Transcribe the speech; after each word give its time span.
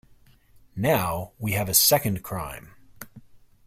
Now 0.75 1.33
we 1.37 1.51
have 1.51 1.69
a 1.69 1.75
second 1.75 2.23
crime. 2.23 2.73